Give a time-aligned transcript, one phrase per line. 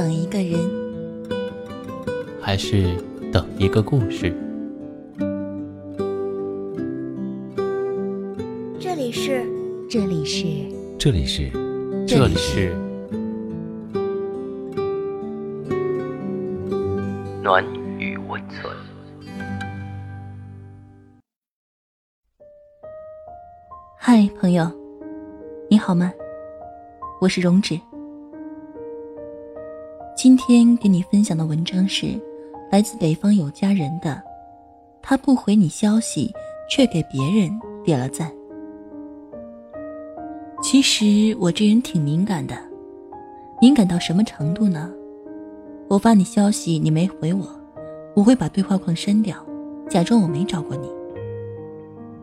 [0.00, 0.58] 等一个人，
[2.40, 2.96] 还是
[3.30, 4.34] 等一个故事？
[8.80, 9.44] 这里是，
[9.90, 10.46] 这里是，
[10.98, 11.50] 这里是，
[12.08, 12.74] 这里是
[17.42, 17.62] 暖
[17.98, 18.74] 与温存。
[23.98, 24.66] 嗨，朋友，
[25.68, 26.10] 你好吗？
[27.20, 27.78] 我是荣止。
[30.22, 32.08] 今天给你分享的文章是
[32.70, 34.22] 来自北方有家人的，
[35.00, 36.30] 他不回你消息，
[36.68, 38.30] 却给别人点了赞。
[40.62, 42.54] 其实我这人挺敏感的，
[43.62, 44.90] 敏感到什么程度呢？
[45.88, 47.46] 我发你消息你没回我，
[48.14, 49.34] 我会把对话框删掉，
[49.88, 50.86] 假装我没找过你。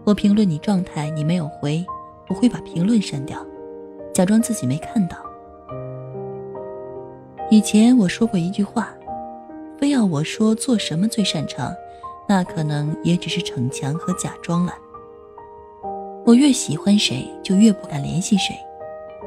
[0.03, 1.83] 我评论你状态你没有回，
[2.29, 3.43] 我会把评论删掉，
[4.13, 5.17] 假装自己没看到。
[7.49, 8.93] 以前我说过一句话，
[9.79, 11.73] 非要我说做什么最擅长，
[12.27, 14.75] 那可能也只是逞强和假装了。
[16.25, 18.53] 我越喜欢谁，就越不敢联系谁，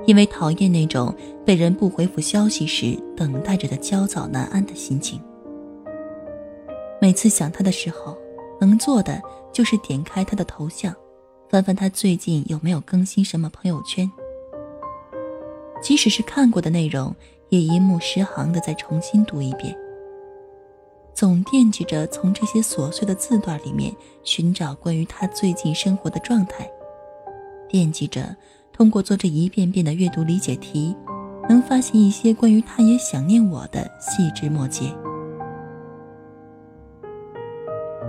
[0.07, 1.15] 因为讨厌那种
[1.47, 5.19] 被人不回复消息时等待着的焦躁难安的心情。
[7.01, 8.19] 每次想他的时候，
[8.61, 9.19] 能做的
[9.51, 10.95] 就是点开他的头像，
[11.49, 14.13] 翻翻他最近有没有更新什么朋友圈，
[15.83, 17.17] 即使是看过的内容。
[17.51, 19.77] 也一目十行的再重新读一遍，
[21.13, 23.93] 总惦记着从这些琐碎的字段里面
[24.23, 26.71] 寻找关于他最近生活的状态，
[27.69, 28.35] 惦记着
[28.73, 30.97] 通过做这一遍遍的阅读理解题，
[31.49, 34.85] 能发现一些关于他也想念我的细枝末节。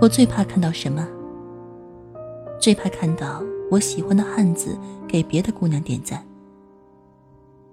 [0.00, 1.06] 我最怕看到什么？
[2.60, 6.24] 最怕看到我喜欢的汉子给别的姑娘点赞。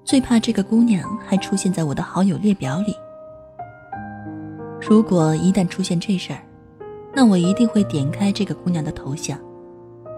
[0.10, 2.96] 最怕这个姑娘还出现在我的好友列表里。
[4.82, 6.42] 如果一旦出现这事儿，
[7.14, 9.38] 那我一定会点开这个姑娘的头像，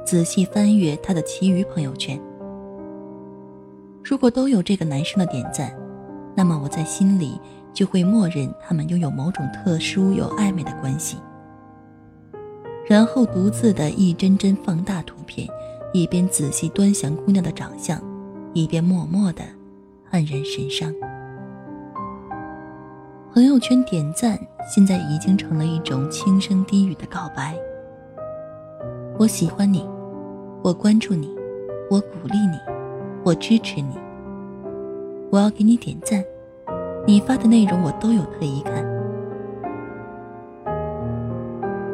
[0.05, 2.17] 仔细翻阅她的其余朋友圈。
[4.01, 5.75] 如果都有这个男生的点赞，
[6.37, 7.37] 那么我在心里
[7.73, 11.17] 就会默认他们拥有某种特殊又暧昧的关系。
[12.87, 15.45] 然后独自的一帧帧放大图片，
[15.91, 18.01] 一边仔细端详姑娘的长相，
[18.53, 19.43] 一边默默的。
[20.11, 20.93] 黯然神伤。
[23.33, 24.37] 朋友圈点赞
[24.69, 27.55] 现在已经成了一种轻声低语的告白。
[29.17, 29.87] 我喜欢你，
[30.61, 31.33] 我关注你，
[31.89, 32.57] 我鼓励你，
[33.23, 33.97] 我支持你。
[35.31, 36.21] 我要给你点赞，
[37.07, 38.83] 你发的内容我都有特意看。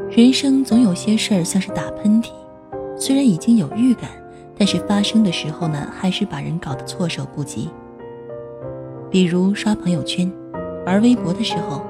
[0.10, 2.32] 人生总有些事儿像是打喷嚏，
[2.96, 4.10] 虽然已经有预感，
[4.58, 7.70] 但是发生的时候呢，还是把人搞得措手不及。
[9.10, 10.30] 比如刷朋友圈、
[10.86, 11.82] 玩微博的时候，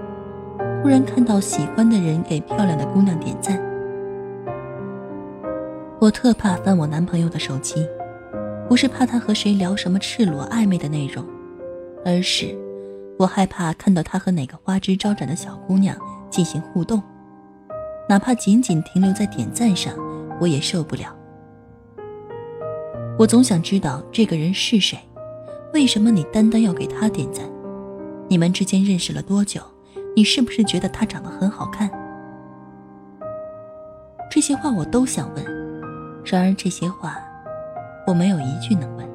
[0.82, 3.60] 忽然看到喜欢的人给漂亮的姑娘点赞，
[6.00, 7.84] 我特怕翻我男朋友的手机，
[8.70, 11.26] 不是怕他和谁聊什么赤裸暧昧的内容，
[12.06, 12.56] 而是
[13.18, 15.98] 我害怕看到他和哪个花枝招展的小姑娘
[16.30, 17.02] 进行互动，
[18.08, 19.92] 哪怕仅仅停留在点赞上，
[20.40, 21.16] 我也受不了。
[23.18, 25.00] 我总想知道这个人是谁。
[25.74, 27.46] 为什么你单单要给他点赞？
[28.30, 29.62] 你们之间认识了多久？
[30.16, 31.90] 你是不是觉得他长得很好看？
[34.32, 35.46] 这些话我都想问，
[36.26, 37.18] 然而这些话
[38.06, 39.08] 我没有一句能问。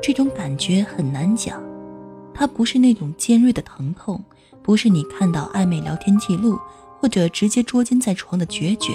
[0.00, 1.62] 这种感觉很难讲，
[2.32, 4.22] 它不是那种尖锐的疼痛，
[4.62, 6.58] 不是你看到暧昧聊天记录
[7.00, 8.92] 或者直接捉奸在床的决绝，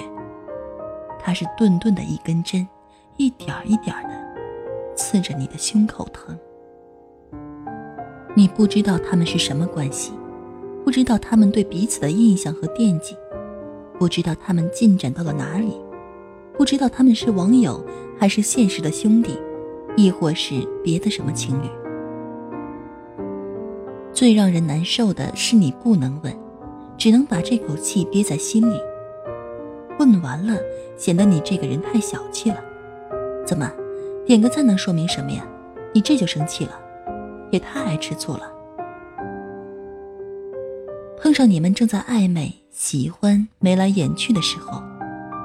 [1.20, 2.68] 它是顿顿的一根针，
[3.18, 4.37] 一点一点的。
[4.98, 6.36] 刺着你的胸口疼，
[8.36, 10.12] 你不知道他们是什么关系，
[10.84, 13.16] 不知道他们对彼此的印象和惦记，
[14.00, 15.80] 不知道他们进展到了哪里，
[16.58, 17.86] 不知道他们是网友
[18.18, 19.38] 还是现实的兄弟，
[19.96, 21.68] 亦或是别的什么情侣。
[24.12, 26.36] 最让人难受的是你不能问，
[26.98, 28.80] 只能把这口气憋在心里。
[30.00, 30.58] 问完了，
[30.98, 32.58] 显得你这个人太小气了。
[33.46, 33.72] 怎么？
[34.28, 35.42] 点个赞能说明什么呀？
[35.94, 36.74] 你这就生气了，
[37.50, 38.52] 也太爱吃醋了。
[41.18, 44.84] 碰上你们正在暧昧、喜欢、眉来眼去的时候，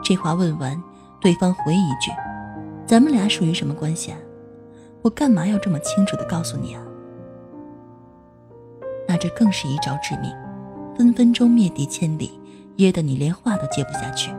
[0.02, 0.82] 这话问完，
[1.20, 2.10] 对方回一句
[2.84, 4.18] ：“咱们俩属于什么关系啊？
[5.00, 6.82] 我干嘛要这么清楚的告诉你啊？”
[9.06, 10.32] 那这更是一招致命，
[10.96, 12.32] 分分钟灭敌千里，
[12.78, 14.34] 噎得你连话都接不下去。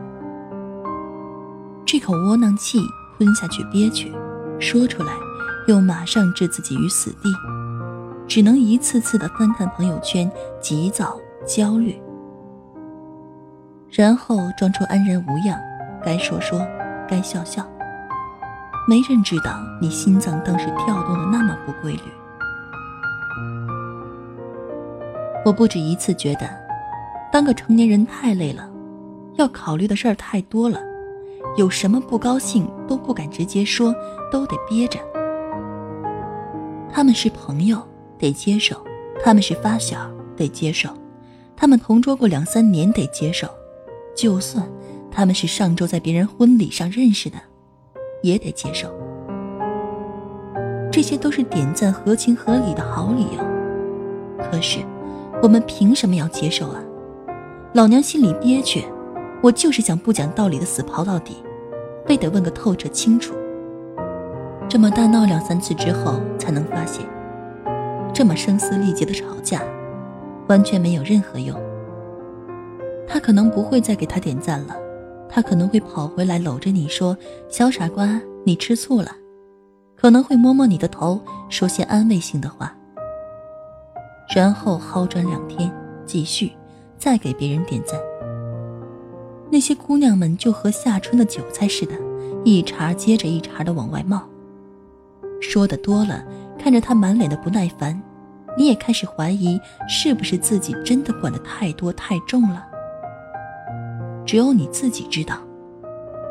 [1.86, 2.78] 这口窝囊气
[3.16, 4.12] 吞下去憋屈。
[4.64, 5.12] 说出来，
[5.66, 7.28] 又马上置自己于死地，
[8.26, 10.28] 只能一次次的翻看朋友圈，
[10.58, 12.00] 急躁、焦虑，
[13.90, 15.60] 然后装出安然无恙，
[16.02, 16.66] 该说说，
[17.06, 17.62] 该笑笑。
[18.88, 22.02] 没人知道你心脏当时跳动的那么不规律。
[25.44, 26.48] 我不止一次觉得，
[27.30, 28.66] 当个成年人太累了，
[29.34, 30.80] 要考虑的事儿太多了，
[31.56, 33.94] 有什么不高兴都不敢直接说，
[34.30, 34.98] 都得憋着。
[36.90, 37.80] 他们是朋友，
[38.18, 38.76] 得接受；
[39.22, 40.90] 他们是发小，得接受；
[41.56, 43.46] 他们同桌过两三年，得接受；
[44.16, 44.68] 就算
[45.10, 47.36] 他们是上周在别人婚礼上认识的，
[48.22, 48.88] 也得接受。
[50.90, 53.44] 这些都是点赞合情合理的好理由，
[54.50, 54.78] 可是。
[55.42, 56.80] 我们凭什么要接受啊？
[57.74, 58.82] 老娘心里憋屈，
[59.42, 61.36] 我就是想不讲道理的死刨到底，
[62.06, 63.34] 非得问个透彻清楚。
[64.68, 67.04] 这么大闹两三次之后，才能发现，
[68.12, 69.62] 这么声嘶力竭的吵架，
[70.48, 71.58] 完全没有任何用。
[73.06, 74.74] 他可能不会再给他点赞了，
[75.28, 77.16] 他可能会跑回来搂着你说
[77.48, 79.10] ：“小傻瓜，你吃醋了。”
[79.96, 82.74] 可能会摸摸你的头，说些安慰性的话。
[84.34, 85.70] 然后好转两天，
[86.04, 86.50] 继续
[86.98, 87.98] 再给别人点赞。
[89.50, 91.94] 那些姑娘们就和夏春的韭菜似的，
[92.44, 94.28] 一茬接着一茬的往外冒。
[95.40, 96.24] 说的多了，
[96.58, 98.00] 看着他满脸的不耐烦，
[98.56, 102.64] 你也开始怀疑是不是自己真的管得太多太重了。
[104.26, 105.38] 只有你自己知道，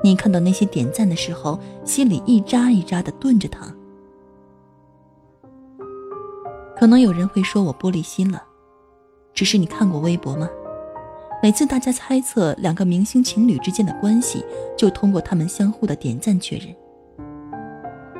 [0.03, 3.71] 你看到那些点赞的时候，心里一扎一扎的顿着疼。
[6.75, 8.43] 可能有人会说我玻璃心了，
[9.33, 10.49] 只是你看过微博吗？
[11.43, 14.45] 每次大家猜测两个明星情侣之间的关系，
[14.77, 16.73] 就通过他们相互的点赞确认。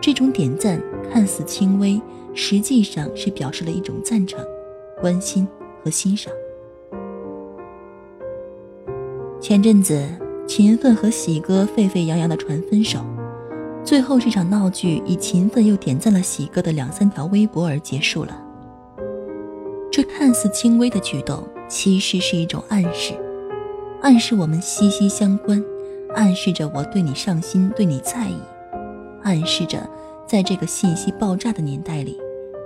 [0.02, 0.78] 这种点赞
[1.10, 2.02] 看似轻微，
[2.34, 4.46] 实际上是表示了一种赞成、
[5.00, 5.48] 关心
[5.82, 6.34] 和欣赏。
[9.40, 10.06] 前阵子，
[10.46, 13.00] 勤奋和喜哥沸沸扬扬的传分手，
[13.86, 18.43] 最后这场闹剧以勤奋又点赞了喜哥的两三条微博而结束了。
[19.96, 23.14] 这看似轻微的举动，其实是一种暗示，
[24.02, 25.64] 暗示我们息息相关，
[26.16, 28.40] 暗示着我对你上心，对你在意，
[29.22, 29.88] 暗示着
[30.26, 32.18] 在这个信息爆炸的年代里，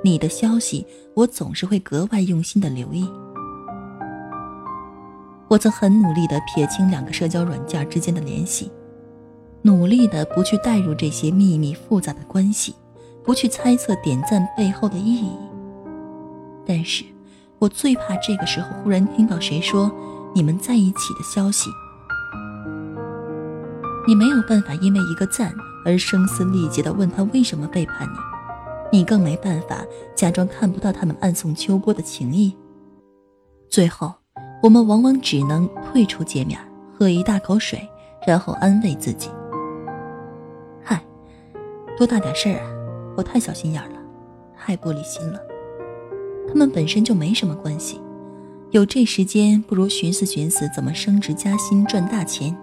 [0.02, 3.06] 你的消息我总是会格外用心的留意。
[5.50, 8.72] 我曾很努力的撇清两个社交软件之间的联系，
[9.64, 12.74] 努力的不去带入这些秘密复杂的关系，
[13.22, 15.34] 不去猜测点赞背后的意义，
[16.66, 17.04] 但是。
[17.60, 19.92] 我最怕这个时候忽然听到谁说
[20.36, 21.70] 你们在一起的消息，
[24.08, 25.52] 你没有办法因为一个赞
[25.84, 28.08] 而声嘶力竭地问他为什么背叛
[28.92, 29.84] 你，你更没办法
[30.16, 32.56] 假装看不到他们暗送秋波的情谊。
[33.70, 34.14] 最后，
[34.62, 36.60] 我们往往只能退出界面，
[36.98, 37.90] 喝一大口水，
[38.26, 39.32] 然后安慰自己
[40.86, 41.04] ：“嗨，
[41.98, 42.70] 多大点事儿啊！
[43.18, 44.00] 我太小心眼了，
[44.56, 45.40] 太玻璃心了。”
[46.48, 48.00] 他们本身就没什么关系，
[48.72, 52.56] 有这时间不如寻思寻思怎么升职加薪赚大钱。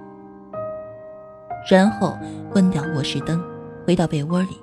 [1.71, 2.17] 然后
[2.51, 3.43] 关掉卧室灯，
[3.87, 4.59] 回到被窝里，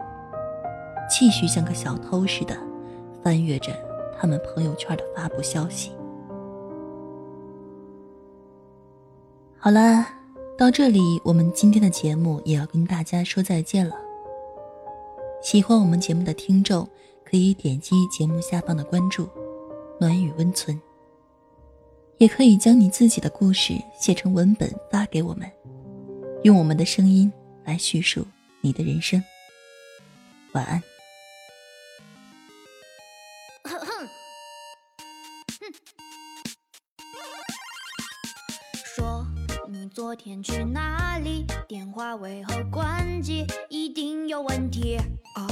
[1.09, 2.55] 继续像个小偷似的
[3.23, 3.71] 翻阅着
[4.19, 5.91] 他们朋友圈的发布消息。
[9.57, 10.05] 好了，
[10.57, 13.95] 到这里我们今天的节目也要跟大家说再见了。
[15.41, 16.87] 喜欢我们节目的听众。
[17.31, 19.25] 可以点击节目下方的关注
[20.01, 20.77] “暖雨温存”，
[22.19, 25.49] 也可以将你自己的故事写成文本发给我们，
[26.43, 27.31] 用我们的声音
[27.63, 28.27] 来叙述
[28.59, 29.23] 你的人生。
[30.51, 30.83] 晚安。
[38.73, 39.25] 说
[39.69, 41.45] 你昨天去哪里？
[41.65, 43.47] 电话为何关机？
[43.69, 45.47] 一定有问题啊！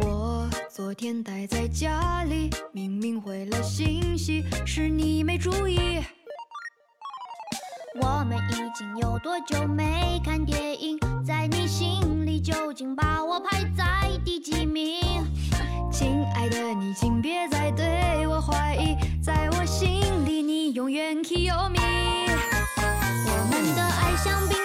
[0.00, 6.02] 我昨天待在家里，明明回了信息，是你没注意。
[8.00, 10.98] 我们已经有多久没看电影？
[11.24, 15.00] 在你心里究竟把我排在第几名？
[15.92, 21.80] 亲爱的，你请别再对我怀疑，在我心里你永远 key 有名。
[23.26, 24.58] 我们的爱像冰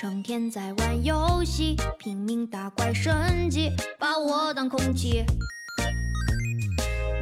[0.00, 5.22] 成天在玩游戏，拼命打怪升级，把我当空气。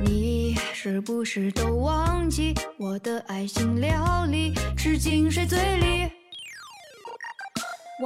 [0.00, 6.08] 你是不是都忘记我的爱心料理吃进谁嘴里？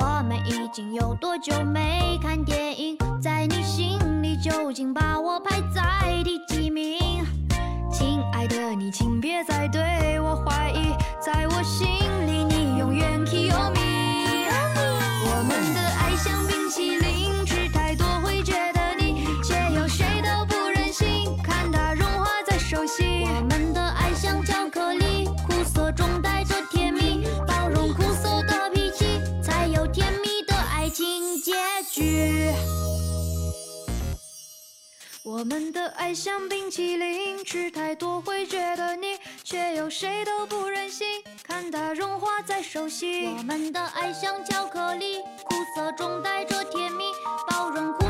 [0.00, 2.96] 我们已经有多久没看电影？
[3.20, 6.81] 在你心里究竟把我排在第几名？
[35.32, 41.06] 我们的爱像冰淇淋，吃太多会觉得腻，却又谁都不忍心
[41.42, 43.34] 看它融化在手心。
[43.34, 47.04] 我们的爱像巧克力，苦涩中带着甜蜜，
[47.48, 48.01] 包容苦